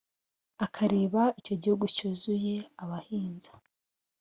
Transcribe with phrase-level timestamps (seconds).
[0.65, 3.51] akareba icyo gihugu cyuzuye abahinza